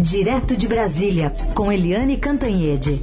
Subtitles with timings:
[0.00, 3.00] Direto de Brasília, com Eliane Cantanhede.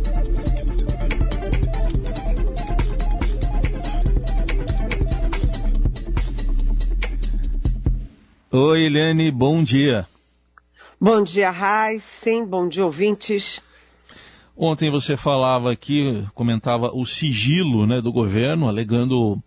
[8.50, 10.08] Oi, Eliane, bom dia.
[11.00, 11.54] Bom dia,
[12.00, 13.62] Sim, bom dia, ouvintes.
[14.56, 19.38] Ontem você falava aqui, comentava o sigilo né, do governo, alegando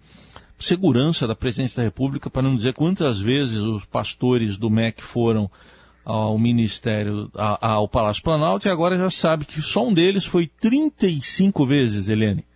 [0.58, 5.50] segurança da presidência da República, para não dizer quantas vezes os pastores do MEC foram
[6.08, 11.66] ao Ministério, ao Palácio Planalto, e agora já sabe que só um deles foi 35
[11.66, 12.46] vezes, Helene.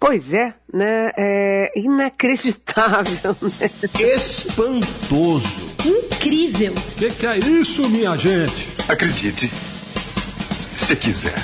[0.00, 1.12] Pois é, né?
[1.16, 3.70] É inacreditável, né?
[4.14, 5.76] Espantoso.
[5.86, 6.72] Incrível.
[6.72, 8.68] O que, que é isso, minha gente?
[8.88, 11.36] Acredite, se quiser.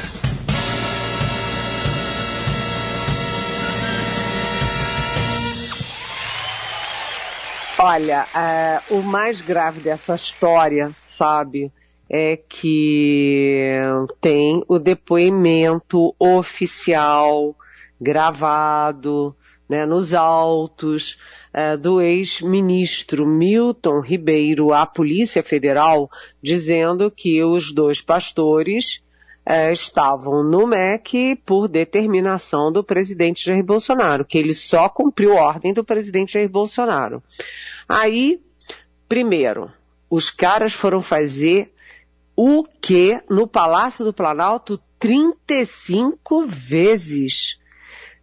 [7.78, 10.90] Olha, uh, o mais grave dessa história
[11.22, 11.72] sabe?
[12.10, 13.78] É que
[14.20, 17.56] tem o depoimento oficial
[18.00, 19.34] gravado
[19.68, 21.16] né, nos autos
[21.54, 26.10] é, do ex-ministro Milton Ribeiro à Polícia Federal,
[26.42, 29.00] dizendo que os dois pastores
[29.46, 35.72] é, estavam no MEC por determinação do presidente Jair Bolsonaro, que ele só cumpriu ordem
[35.72, 37.22] do presidente Jair Bolsonaro.
[37.88, 38.42] Aí,
[39.08, 39.70] primeiro,
[40.12, 41.72] os caras foram fazer
[42.36, 47.58] o que no Palácio do Planalto 35 vezes.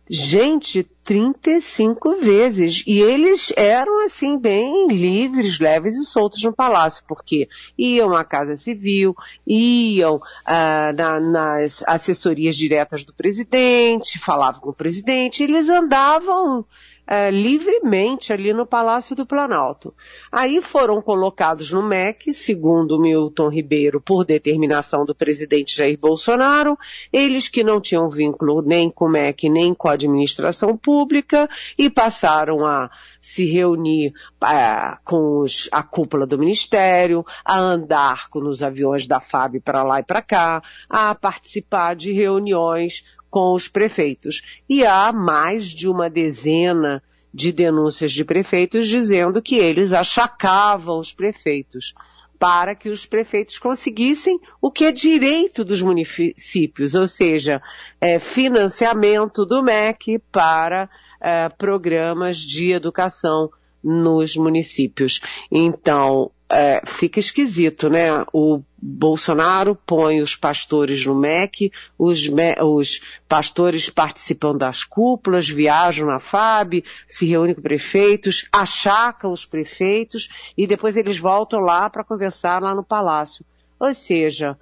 [0.08, 2.84] Gente, 35 vezes.
[2.86, 8.56] E eles eram, assim, bem livres, leves e soltos no palácio, porque iam à Casa
[8.56, 9.16] Civil,
[9.48, 16.64] iam ah, na, nas assessorias diretas do presidente, falavam com o presidente, eles andavam
[17.10, 19.96] é, livremente ali no Palácio do Planalto.
[20.32, 26.78] Aí foram colocados no MEC, segundo Milton Ribeiro, por determinação do presidente Jair Bolsonaro,
[27.12, 31.90] eles que não tinham vínculo nem com o MEC nem com a administração pública e
[31.90, 34.14] passaram a se reunir
[34.44, 39.82] é, com os, a cúpula do Ministério, a andar com os aviões da FAB para
[39.82, 44.62] lá e para cá, a participar de reuniões com os prefeitos.
[44.68, 46.99] E há mais de uma dezena
[47.34, 51.94] de denúncias de prefeitos dizendo que eles achacavam os prefeitos
[52.40, 57.62] para que os prefeitos conseguissem o que é direito dos municípios, ou seja,
[58.00, 63.50] é, financiamento do MEC para é, programas de educação
[63.84, 65.22] nos municípios.
[65.52, 68.26] Então, é, fica esquisito, né?
[68.34, 72.30] O Bolsonaro põe os pastores no MEC, os,
[72.64, 80.52] os, pastores participam das cúpulas, viajam na FAB, se reúnem com prefeitos, achacam os prefeitos
[80.58, 83.46] e depois eles voltam lá para conversar lá no palácio.
[83.80, 84.58] Ou seja,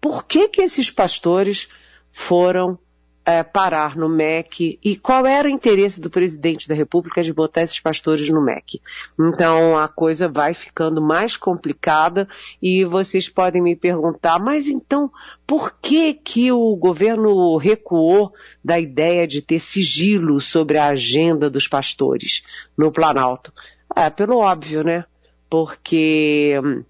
[0.00, 1.68] por que que esses pastores
[2.12, 2.78] foram
[3.24, 7.62] é, parar no MEC e qual era o interesse do presidente da República de botar
[7.62, 8.80] esses pastores no MEC.
[9.18, 12.26] Então a coisa vai ficando mais complicada
[12.62, 15.10] e vocês podem me perguntar, mas então
[15.46, 18.32] por que que o governo recuou
[18.64, 22.42] da ideia de ter sigilo sobre a agenda dos pastores
[22.76, 23.52] no Planalto?
[23.94, 25.04] É, pelo óbvio, né?
[25.48, 26.84] Porque hum,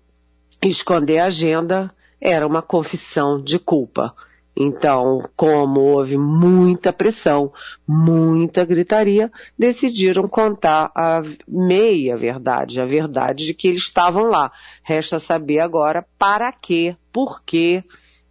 [0.62, 4.14] esconder a agenda era uma confissão de culpa.
[4.62, 7.50] Então, como houve muita pressão,
[7.88, 14.53] muita gritaria, decidiram contar a meia verdade, a verdade de que eles estavam lá.
[14.82, 17.82] Resta saber agora para quê, por quê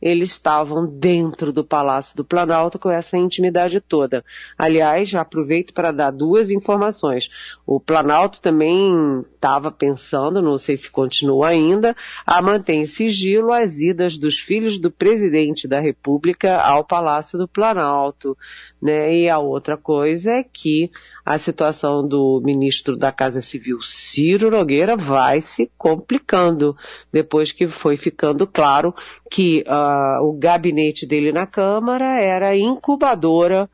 [0.02, 4.24] eles estavam dentro do Palácio do Planalto com essa intimidade toda.
[4.58, 7.30] Aliás, já aproveito para dar duas informações.
[7.66, 11.96] O Planalto também estava pensando, não sei se continua ainda,
[12.26, 17.48] a manter em sigilo as idas dos filhos do presidente da República ao Palácio do
[17.48, 18.38] Planalto.
[18.81, 19.16] Né?
[19.16, 20.92] E a outra coisa é que
[21.26, 26.76] a situação do ministro da Casa Civil, Ciro Nogueira, vai se complicando
[27.12, 28.94] depois que foi ficando claro
[29.30, 29.88] que uh,
[30.21, 33.69] o gabinete dele na Câmara era incubadora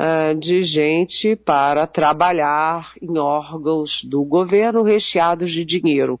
[0.00, 6.14] uh, de gente para trabalhar em órgãos do governo recheados de dinheiro,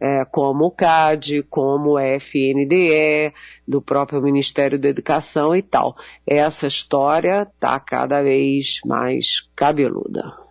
[0.00, 3.32] uh, como o CAD, como o FNDE,
[3.66, 5.96] do próprio Ministério da Educação e tal.
[6.26, 10.49] Essa história está cada vez mais cabeluda.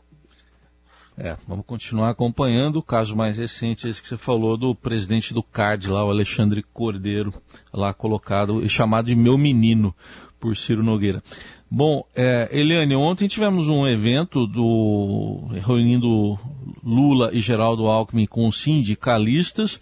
[1.19, 5.43] É, vamos continuar acompanhando o caso mais recente, esse que você falou do presidente do
[5.43, 7.33] CAD lá, o Alexandre Cordeiro,
[7.73, 9.93] lá colocado e chamado de meu menino
[10.39, 11.21] por Ciro Nogueira.
[11.69, 16.39] Bom, é, Eliane, ontem tivemos um evento do reunindo
[16.81, 19.79] Lula e Geraldo Alckmin com sindicalistas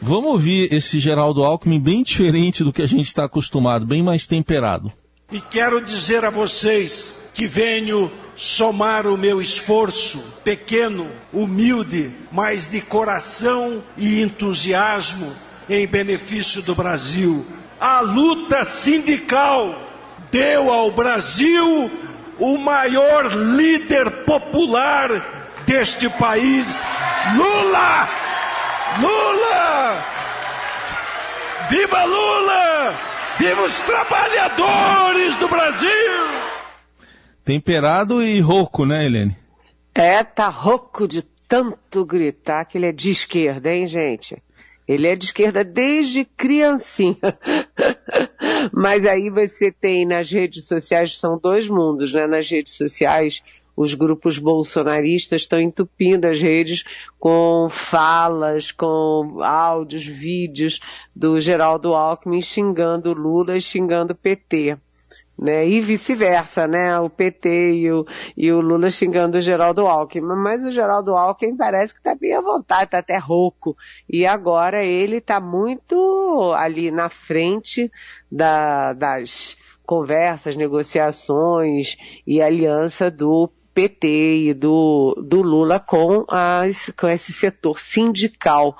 [0.00, 4.26] Vamos ouvir esse Geraldo Alckmin bem diferente do que a gente está acostumado, bem mais
[4.26, 4.92] temperado.
[5.30, 12.80] E quero dizer a vocês que venho somar o meu esforço, pequeno, humilde, mas de
[12.80, 15.32] coração e entusiasmo
[15.70, 17.46] em benefício do Brasil.
[17.78, 19.80] A luta sindical
[20.32, 21.88] deu ao Brasil
[22.40, 25.08] o maior líder popular
[25.64, 26.76] deste país,
[27.36, 28.08] Lula!
[29.00, 30.04] Lula!
[31.70, 32.94] Viva Lula!
[33.38, 36.37] Viva os trabalhadores do Brasil!
[37.48, 39.34] Temperado e rouco, né, Helene?
[39.94, 44.36] É, tá rouco de tanto gritar que ele é de esquerda, hein, gente?
[44.86, 47.16] Ele é de esquerda desde criancinha.
[48.70, 52.26] Mas aí você tem nas redes sociais, são dois mundos, né?
[52.26, 53.42] Nas redes sociais,
[53.74, 56.84] os grupos bolsonaristas estão entupindo as redes
[57.18, 60.80] com falas, com áudios, vídeos
[61.16, 64.76] do Geraldo Alckmin xingando Lula e xingando PT
[65.38, 65.66] né?
[65.68, 66.98] E vice-versa, né?
[66.98, 68.06] O PT e o,
[68.36, 70.34] e o Lula xingando o Geraldo Alckmin.
[70.36, 73.76] Mas o Geraldo Alckmin parece que está bem à vontade, está até rouco.
[74.08, 77.90] E agora ele está muito ali na frente
[78.30, 79.56] da, das
[79.86, 81.96] conversas, negociações
[82.26, 88.76] e aliança do PT e do, do Lula com, as, com esse setor sindical.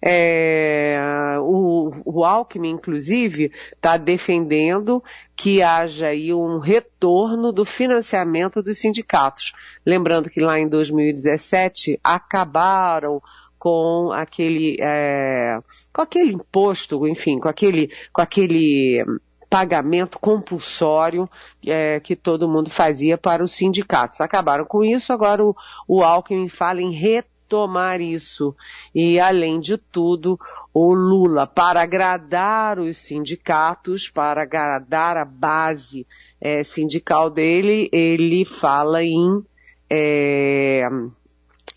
[0.00, 5.04] É, o, o Alckmin, inclusive, está defendendo
[5.36, 9.52] que haja aí um retorno do financiamento dos sindicatos.
[9.84, 13.20] Lembrando que lá em 2017 acabaram
[13.58, 15.60] com aquele, é,
[15.92, 19.04] com aquele imposto, enfim, com aquele, com aquele
[19.48, 21.28] pagamento compulsório
[21.66, 24.20] é, que todo mundo fazia para os sindicatos.
[24.20, 25.56] Acabaram com isso, agora o,
[25.86, 28.54] o Alckmin fala em retomar isso.
[28.94, 30.38] E, além de tudo,
[30.72, 36.06] o Lula, para agradar os sindicatos, para agradar a base
[36.40, 39.42] é, sindical dele, ele fala em
[39.90, 40.86] é,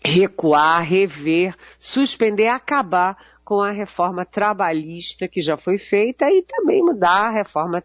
[0.04, 3.16] recuar, rever, suspender, acabar
[3.52, 7.84] com a reforma trabalhista que já foi feita e também mudar a reforma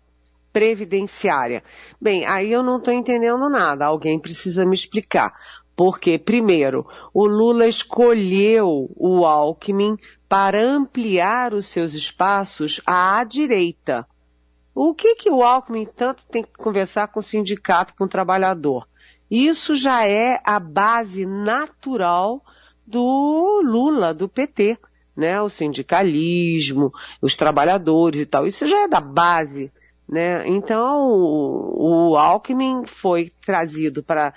[0.54, 1.62] previdenciária.
[2.00, 3.86] Bem, aí eu não estou entendendo nada.
[3.86, 5.36] Alguém precisa me explicar.
[5.76, 9.98] Porque, primeiro, o Lula escolheu o Alckmin
[10.30, 14.08] para ampliar os seus espaços à direita.
[14.74, 18.88] O que, que o Alckmin tanto tem que conversar com o sindicato, com o trabalhador?
[19.30, 22.42] Isso já é a base natural
[22.86, 24.80] do Lula, do PT
[25.18, 25.42] né?
[25.42, 28.46] O sindicalismo, os trabalhadores e tal.
[28.46, 29.72] Isso já é da base,
[30.08, 30.48] né?
[30.48, 34.32] Então, o, o Alckmin foi trazido para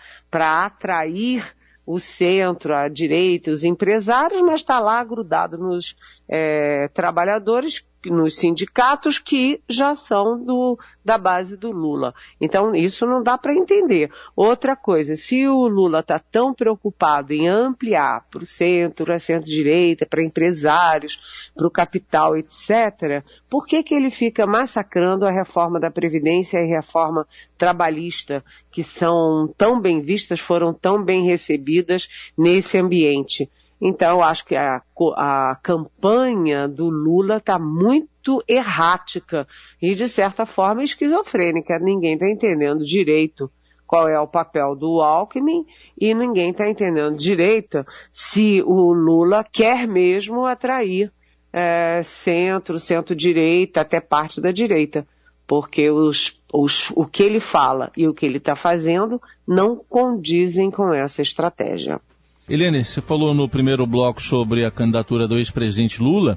[0.64, 1.54] atrair
[1.84, 5.96] o centro, a direita, os empresários, mas está lá grudado nos
[6.28, 12.14] é, trabalhadores nos sindicatos que já são do, da base do Lula.
[12.40, 14.10] Então, isso não dá para entender.
[14.34, 20.06] Outra coisa, se o Lula está tão preocupado em ampliar para o centro, a centro-direita,
[20.06, 25.90] para empresários, para o capital, etc., por que, que ele fica massacrando a reforma da
[25.90, 27.26] Previdência e a reforma
[27.58, 32.08] trabalhista, que são tão bem vistas, foram tão bem recebidas
[32.38, 33.50] nesse ambiente?
[33.80, 34.82] Então, acho que a,
[35.16, 39.48] a campanha do Lula está muito errática
[39.80, 41.78] e, de certa forma, esquizofrênica.
[41.78, 43.50] Ninguém está entendendo direito
[43.86, 45.66] qual é o papel do Alckmin
[45.98, 51.10] e ninguém está entendendo direito se o Lula quer mesmo atrair
[51.52, 55.06] é, centro, centro-direita, até parte da direita.
[55.46, 60.70] Porque os, os, o que ele fala e o que ele está fazendo não condizem
[60.70, 62.00] com essa estratégia.
[62.50, 66.36] Helene, você falou no primeiro bloco sobre a candidatura do ex-presidente Lula.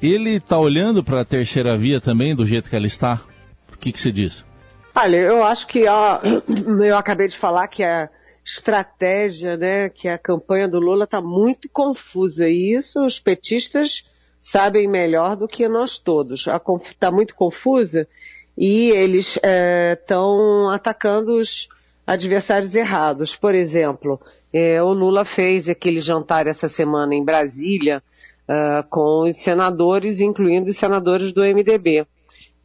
[0.00, 3.24] Ele está olhando para a terceira via também, do jeito que ela está?
[3.74, 4.44] O que, que você diz?
[4.94, 6.20] Olha, eu acho que ó,
[6.86, 8.08] eu acabei de falar que a
[8.44, 14.04] estratégia, né, que a campanha do Lula está muito confusa e isso os petistas
[14.40, 16.46] sabem melhor do que nós todos.
[16.84, 18.06] Está muito confusa
[18.56, 19.36] e eles
[19.92, 21.68] estão é, atacando os
[22.08, 23.36] adversários errados.
[23.36, 24.18] Por exemplo,
[24.50, 28.02] é, o Lula fez aquele jantar essa semana em Brasília
[28.48, 32.06] uh, com os senadores, incluindo os senadores do MDB.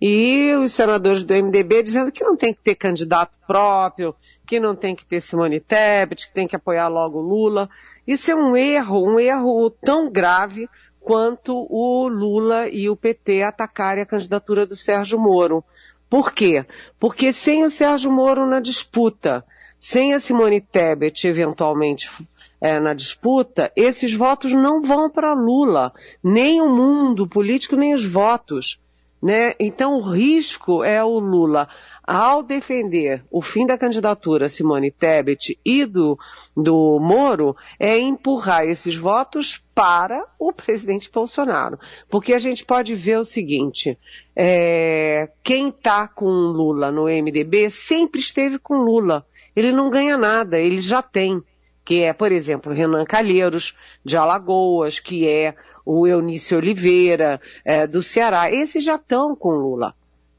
[0.02, 4.16] E os senadores do MDB dizendo que não tem que ter candidato próprio,
[4.48, 7.70] que não tem que ter Simone Tebet, que tem que apoiar logo o Lula.
[8.08, 10.70] Isso é um erro, um erro tão grave
[11.02, 15.64] quanto o Lula e o PT atacarem a candidatura do Sérgio Moro.
[16.14, 16.64] Por quê?
[17.00, 19.44] Porque sem o Sérgio Moro na disputa,
[19.80, 22.08] sem a Simone Tebet eventualmente
[22.62, 25.92] é, na disputa, esses votos não vão para Lula,
[26.24, 28.80] nem o mundo político, nem os votos.
[29.20, 29.56] Né?
[29.60, 31.68] Então o risco é o Lula,
[32.06, 36.20] ao defender o fim da candidatura Simone Tebet e do,
[36.56, 41.80] do Moro, é empurrar esses votos para o presidente Bolsonaro.
[42.10, 43.98] Porque a gente pode ver o seguinte,
[44.36, 49.26] é, quem está com Lula no MDB sempre esteve com Lula.
[49.56, 51.42] Ele não ganha nada, ele já tem.
[51.86, 55.54] Que é, por exemplo, Renan Calheiros, de Alagoas, que é
[55.86, 59.94] o Eunício Oliveira, é, do Ceará, esses já estão com Lula.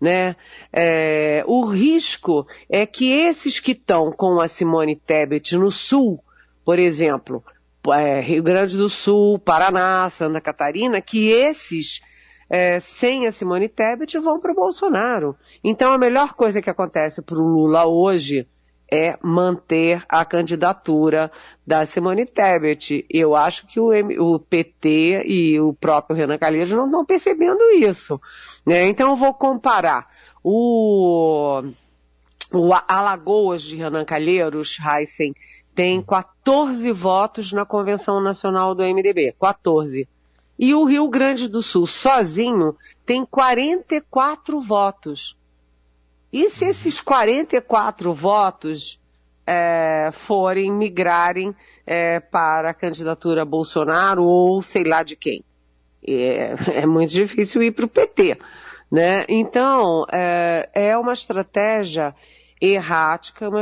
[0.05, 0.37] Né?
[0.71, 6.23] É, o risco é que esses que estão com a Simone Tebet no Sul,
[6.63, 7.43] por exemplo,
[7.89, 12.03] é, Rio Grande do Sul, Paraná, Santa Catarina, que esses
[12.51, 15.35] é, sem a Simone Tebet vão para o Bolsonaro.
[15.65, 18.47] Então a melhor coisa que acontece para o Lula hoje
[18.91, 21.31] é manter a candidatura
[21.67, 23.05] da Simone Tebet.
[23.11, 27.63] Eu acho que o, M, o PT e o próprio Renan Calheiros não estão percebendo
[27.71, 28.21] isso.
[28.67, 28.87] Né?
[28.87, 30.09] Então eu vou comparar
[30.43, 31.63] o,
[32.53, 35.35] o Alagoas de Renan Calheiros, Heisen,
[35.75, 39.35] tem 14 votos na Convenção Nacional do MDB.
[39.41, 40.09] 14.
[40.57, 45.37] E o Rio Grande do Sul, sozinho, tem 44 votos.
[46.35, 48.99] E se esses 44 votos
[49.47, 51.55] é, forem migrarem
[51.87, 55.45] é, para a candidatura Bolsonaro ou sei lá de quem?
[56.05, 58.37] É, é muito difícil ir para o PT.
[58.91, 59.25] Né?
[59.29, 62.13] Então, é, é uma estratégia
[62.61, 63.61] errática, uma,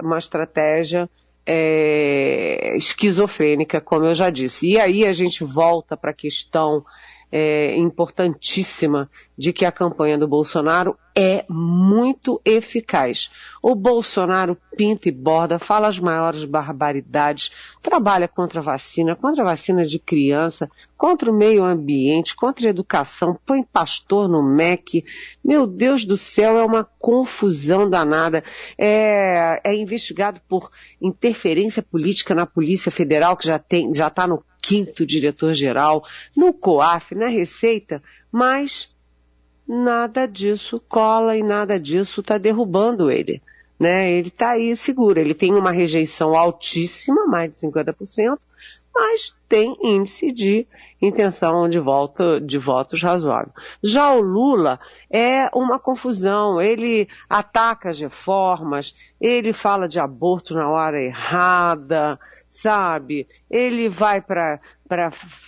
[0.00, 1.10] uma estratégia
[1.44, 4.68] é, esquizofrênica, como eu já disse.
[4.68, 6.84] E aí a gente volta para a questão
[7.30, 13.30] é, importantíssima de que a campanha do Bolsonaro é muito eficaz.
[13.62, 17.50] O Bolsonaro pinta e borda, fala as maiores barbaridades,
[17.82, 22.70] trabalha contra a vacina, contra a vacina de criança, contra o meio ambiente, contra a
[22.70, 25.04] educação, põe pastor no MEC.
[25.42, 28.44] Meu Deus do céu, é uma confusão danada.
[28.76, 34.44] É, é investigado por interferência política na Polícia Federal, que já tem, já está no
[34.66, 36.04] quinto diretor-geral,
[36.36, 38.90] no COAF, na Receita, mas
[39.66, 43.40] nada disso cola e nada disso está derrubando ele.
[43.78, 44.10] Né?
[44.10, 48.38] Ele está aí seguro, ele tem uma rejeição altíssima, mais de 50%,
[48.92, 50.66] mas tem índice de
[51.00, 53.52] intenção de voto, de votos razoável.
[53.84, 54.80] Já o Lula
[55.12, 62.18] é uma confusão, ele ataca as reformas, ele fala de aborto na hora errada,
[62.60, 63.26] sabe?
[63.50, 64.60] Ele vai para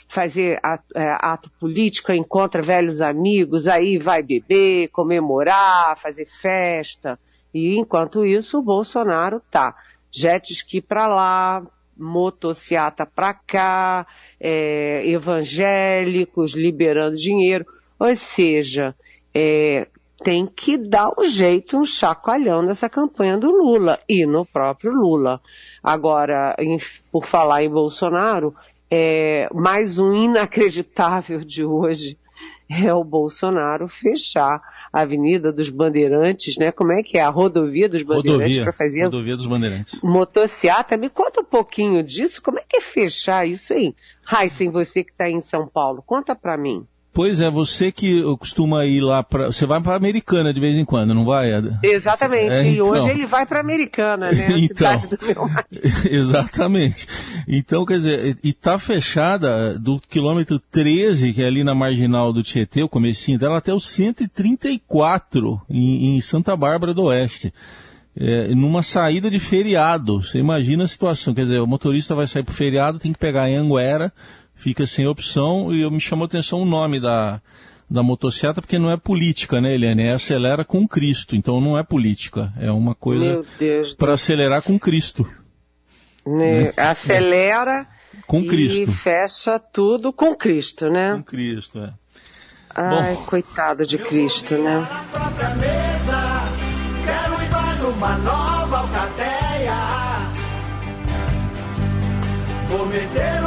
[0.09, 7.19] fazer ato, é, ato político, encontra velhos amigos, aí vai beber, comemorar, fazer festa.
[7.53, 9.75] E enquanto isso, o Bolsonaro tá
[10.11, 14.07] jet ski para lá, motociata para cá,
[14.41, 17.67] é, evangélicos liberando dinheiro.
[17.99, 18.95] Ou seja,
[19.35, 19.89] é,
[20.23, 25.41] tem que dar um jeito, um chacoalhão nessa campanha do Lula e no próprio Lula.
[25.89, 26.77] Agora, em,
[27.11, 28.55] por falar em Bolsonaro,
[28.91, 32.19] é, mais um inacreditável de hoje
[32.71, 34.61] é o Bolsonaro fechar
[34.93, 36.71] a Avenida dos Bandeirantes, né?
[36.71, 37.23] Como é que é?
[37.23, 39.05] A rodovia dos Bandeirantes para fazer.
[39.05, 39.99] Rodovia dos Bandeirantes.
[40.03, 40.95] Motociata.
[40.99, 42.43] Me conta um pouquinho disso.
[42.43, 43.97] Como é que é fechar isso aí?
[44.23, 46.87] Raíssen, você que está em São Paulo, conta para mim.
[47.19, 49.47] Pois é, você que costuma ir lá para.
[49.47, 51.51] Você vai para Americana de vez em quando, não vai?
[51.83, 52.53] Exatamente.
[52.53, 52.73] É, então...
[52.73, 54.47] E hoje ele vai para Americana, né?
[54.47, 54.97] A então...
[54.97, 55.51] cidade do meu
[56.09, 57.09] Exatamente.
[57.49, 62.41] Então, quer dizer, e tá fechada do quilômetro 13, que é ali na marginal do
[62.41, 67.53] Tietê, o comecinho dela, até o 134 em, em Santa Bárbara do Oeste.
[68.17, 70.23] É, numa saída de feriado.
[70.23, 73.19] Você imagina a situação, quer dizer, o motorista vai sair para o feriado, tem que
[73.19, 74.13] pegar em Anguera
[74.59, 77.41] fica sem opção e eu me chamou a atenção o nome da,
[77.89, 80.03] da motocicleta porque não é política, né, Eliane?
[80.03, 83.45] É acelera com Cristo, então não é política, é uma coisa
[83.97, 85.27] para acelerar com Cristo.
[86.27, 86.65] Né?
[86.65, 86.73] né?
[86.77, 87.87] Acelera
[88.27, 88.83] com Cristo.
[88.83, 91.15] e fecha tudo com Cristo, né?
[91.15, 91.93] Com Cristo, é.
[92.75, 94.87] Ai, Bom, coitado de Cristo, né?
[97.05, 97.49] Quero ir
[97.83, 99.75] numa nova alcateia.
[102.69, 103.38] Vou meter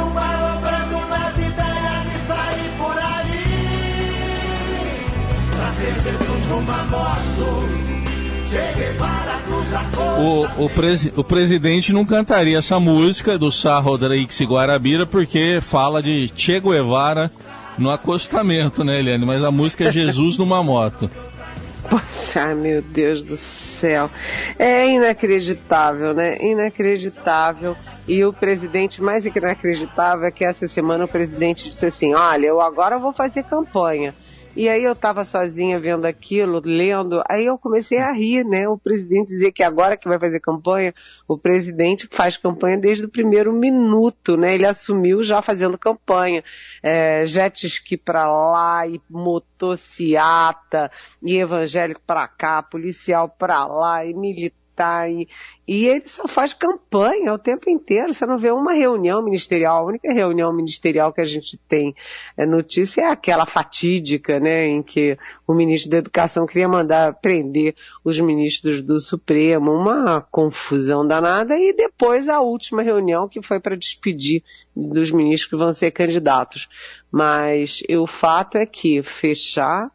[10.18, 15.60] O, o, presi o presidente não cantaria essa música do Sá Rodrigues e Guarabira porque
[15.62, 17.30] fala de Che Guevara
[17.78, 19.24] no acostamento, né, Eliane?
[19.24, 21.10] Mas a música é Jesus numa moto.
[21.88, 24.10] Poxa, meu Deus do céu.
[24.58, 26.38] É inacreditável, né?
[26.40, 27.76] Inacreditável.
[28.06, 32.60] E o presidente mais inacreditável é que essa semana o presidente disse assim: Olha, eu
[32.60, 34.14] agora vou fazer campanha.
[34.54, 38.68] E aí eu estava sozinha vendo aquilo, lendo, aí eu comecei a rir, né?
[38.68, 40.94] O presidente dizia que agora que vai fazer campanha,
[41.26, 44.54] o presidente faz campanha desde o primeiro minuto, né?
[44.54, 46.44] Ele assumiu já fazendo campanha.
[46.82, 50.90] É, jet ski para lá, e motociata,
[51.22, 55.28] e evangélico para cá, policial para lá, e militar Tá e,
[55.68, 58.12] e ele só faz campanha o tempo inteiro.
[58.12, 59.78] Você não vê uma reunião ministerial.
[59.82, 61.94] A única reunião ministerial que a gente tem
[62.36, 67.74] é, notícia é aquela fatídica, né, em que o ministro da Educação queria mandar prender
[68.02, 69.72] os ministros do Supremo.
[69.72, 71.58] Uma confusão danada.
[71.58, 74.42] E depois a última reunião que foi para despedir
[74.74, 76.68] dos ministros que vão ser candidatos.
[77.10, 79.90] Mas o fato é que fechar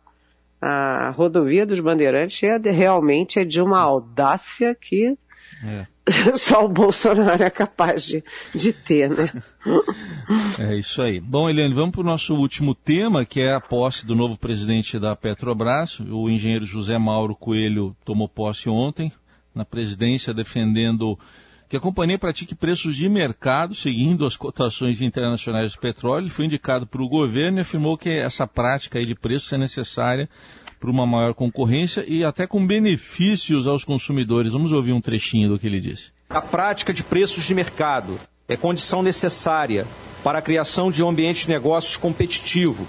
[0.62, 5.18] a rodovia dos Bandeirantes é de, realmente é de uma audácia que
[5.64, 5.88] é.
[6.38, 8.24] só o Bolsonaro é capaz de,
[8.54, 9.30] de ter, né?
[10.60, 11.22] É isso aí.
[11.22, 15.00] Bom, Eliane, vamos para o nosso último tema, que é a posse do novo presidente
[15.00, 16.00] da Petrobras.
[16.00, 19.12] O engenheiro José Mauro Coelho tomou posse ontem
[19.56, 21.18] na presidência, defendendo
[21.70, 26.30] que a companhia pratique preços de mercado, seguindo as cotações internacionais do petróleo.
[26.30, 30.30] Foi indicado para o governo e afirmou que essa prática de preços é necessária
[30.80, 34.54] para uma maior concorrência e até com benefícios aos consumidores.
[34.54, 36.12] Vamos ouvir um trechinho do que ele disse.
[36.30, 39.86] A prática de preços de mercado é condição necessária
[40.24, 42.88] para a criação de um ambiente de negócios competitivo,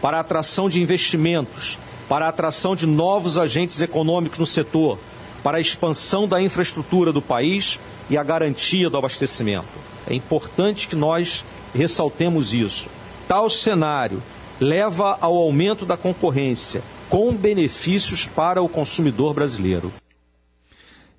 [0.00, 4.98] para a atração de investimentos, para a atração de novos agentes econômicos no setor,
[5.42, 7.78] para a expansão da infraestrutura do país
[8.10, 9.68] e a garantia do abastecimento.
[10.06, 12.90] É importante que nós ressaltemos isso.
[13.28, 14.20] Tal cenário
[14.60, 19.92] leva ao aumento da concorrência, com benefícios para o consumidor brasileiro.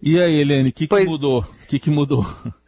[0.01, 1.39] E aí, Helene, o que, que mudou?
[1.39, 2.25] O que, que mudou?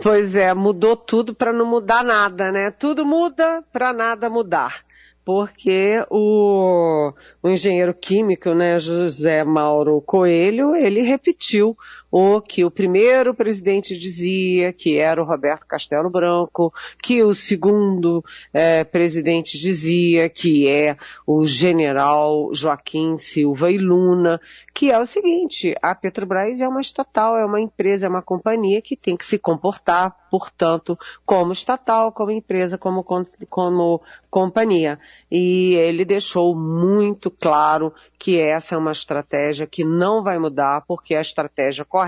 [0.00, 2.70] Pois é, mudou tudo para não mudar nada, né?
[2.70, 4.84] Tudo muda para nada mudar
[5.24, 11.76] porque o, o, engenheiro químico, né, José Mauro Coelho, ele repetiu
[12.10, 18.24] o que o primeiro presidente dizia, que era o Roberto Castelo Branco, que o segundo
[18.52, 20.96] é, presidente dizia, que é
[21.26, 24.40] o general Joaquim Silva e Luna,
[24.74, 28.80] que é o seguinte, a Petrobras é uma estatal, é uma empresa, é uma companhia
[28.80, 33.04] que tem que se comportar, portanto, como estatal, como empresa, como,
[33.48, 34.98] como companhia.
[35.30, 41.14] E ele deixou muito claro que essa é uma estratégia que não vai mudar, porque
[41.14, 41.99] a estratégia correta,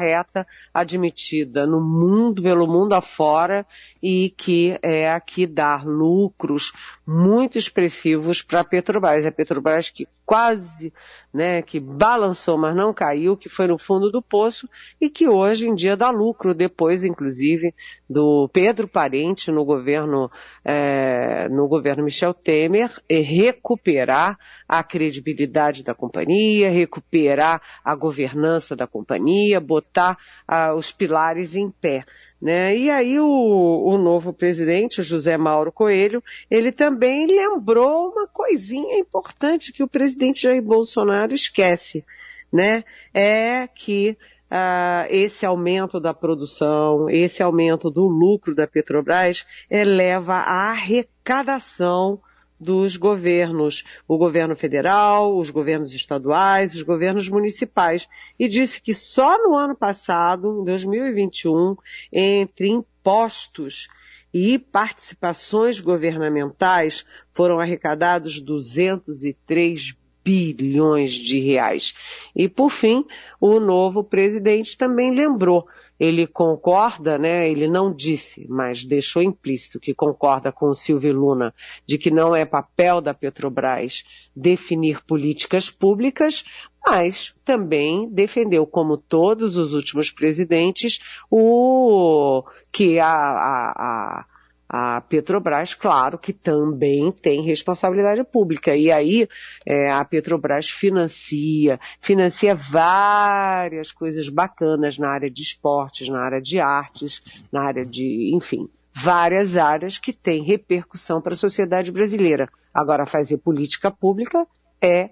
[0.72, 3.66] admitida no mundo, pelo mundo afora,
[4.02, 6.72] e que é a que dá lucros
[7.06, 9.26] muito expressivos para a Petrobras.
[9.26, 10.92] A Petrobras que quase,
[11.34, 14.68] né, que balançou, mas não caiu, que foi no fundo do poço
[15.00, 17.74] e que hoje em dia dá lucro, depois, inclusive,
[18.08, 20.30] do Pedro Parente no governo,
[20.64, 24.38] é, no governo Michel Temer, recuperar
[24.68, 30.16] a credibilidade da companhia, recuperar a governança da companhia, botar
[30.48, 32.04] ah, os pilares em pé.
[32.42, 32.76] Né?
[32.76, 38.98] E aí o, o novo presidente, o José Mauro Coelho, ele também lembrou uma coisinha
[38.98, 42.04] importante que o presidente Jair Bolsonaro esquece,
[42.52, 42.82] né?
[43.14, 44.18] É que
[44.52, 52.20] Uh, esse aumento da produção, esse aumento do lucro da Petrobras eleva a arrecadação
[52.62, 59.36] dos governos, o governo federal, os governos estaduais, os governos municipais, e disse que só
[59.42, 61.76] no ano passado, em 2021,
[62.12, 63.88] entre impostos
[64.32, 69.94] e participações governamentais, foram arrecadados 203
[70.24, 71.94] bilhões de reais.
[72.34, 73.04] E por fim,
[73.40, 75.66] o novo presidente também lembrou
[76.02, 77.48] ele concorda, né?
[77.48, 81.54] Ele não disse, mas deixou implícito que concorda com o Silvio Luna
[81.86, 84.02] de que não é papel da Petrobras
[84.34, 86.44] definir políticas públicas,
[86.84, 90.98] mas também defendeu, como todos os últimos presidentes,
[91.30, 94.26] o que a, a, a
[94.74, 98.74] a Petrobras, claro que também tem responsabilidade pública.
[98.74, 99.28] E aí
[99.66, 106.58] é, a Petrobras financia, financia várias coisas bacanas na área de esportes, na área de
[106.58, 112.48] artes, na área de, enfim, várias áreas que têm repercussão para a sociedade brasileira.
[112.72, 114.46] Agora, fazer política pública
[114.80, 115.10] é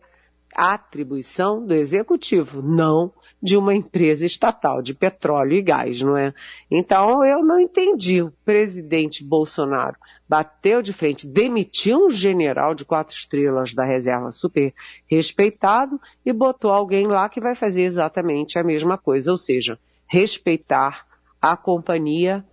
[0.61, 3.11] atribuição do executivo, não
[3.43, 6.35] de uma empresa estatal de petróleo e gás, não é?
[6.71, 8.21] Então eu não entendi.
[8.21, 9.97] O presidente Bolsonaro
[10.29, 14.75] bateu de frente, demitiu um general de quatro estrelas da reserva super
[15.07, 21.07] respeitado e botou alguém lá que vai fazer exatamente a mesma coisa, ou seja, respeitar
[21.41, 22.45] a companhia,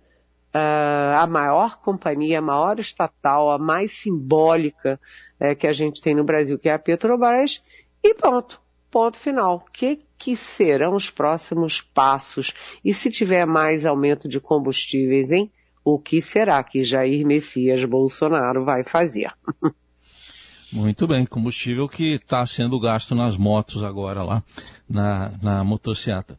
[0.54, 4.98] uh, a maior companhia, a maior estatal, a mais simbólica
[5.38, 7.62] uh, que a gente tem no Brasil, que é a Petrobras,
[8.02, 9.56] e pronto ponto final.
[9.56, 12.52] O que, que serão os próximos passos?
[12.84, 15.50] E se tiver mais aumento de combustíveis, hein?
[15.84, 19.32] O que será que Jair Messias Bolsonaro vai fazer?
[20.70, 24.44] Muito bem, combustível que está sendo gasto nas motos agora lá,
[24.86, 26.38] na, na motocicleta.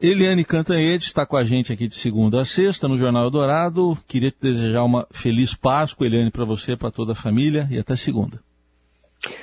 [0.00, 3.96] Eliane Cantanhede está com a gente aqui de segunda a sexta no Jornal Dourado.
[4.08, 7.94] Queria te desejar uma feliz Páscoa, Eliane, para você, para toda a família e até
[7.94, 8.42] segunda.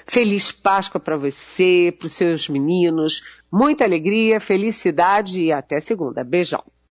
[0.07, 3.21] Feliz Páscoa para você, para os seus meninos.
[3.51, 6.23] Muita alegria, felicidade e até segunda.
[6.23, 6.63] Beijão.